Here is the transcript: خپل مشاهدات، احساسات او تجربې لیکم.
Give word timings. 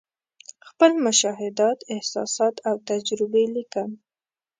خپل 0.69 0.91
مشاهدات، 1.05 1.77
احساسات 1.95 2.55
او 2.69 2.75
تجربې 2.89 3.43
لیکم. 3.55 3.89